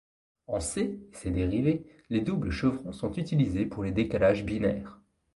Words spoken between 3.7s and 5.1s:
les décalages binaires.